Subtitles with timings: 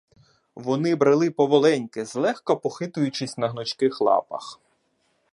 [0.55, 4.59] Вони брели поволеньки, злегка похитуючись на гнучких лапах.